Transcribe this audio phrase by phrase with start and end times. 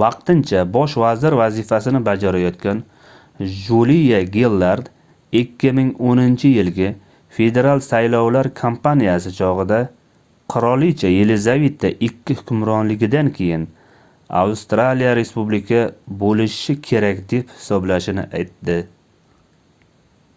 [0.00, 2.82] vaqtincha bosh vazir vazifasini bajarayotgan
[3.62, 4.90] juliya gillard
[5.40, 6.90] 2010-yilgi
[7.40, 9.80] federal saylovlar kampaniyasi chogʻida
[10.56, 13.66] qirolicha yelizaveta ii hukmronligidan keyin
[14.44, 15.84] avstraliya respublika
[16.24, 18.82] boʻlishi kerak deb hisoblashini aytdi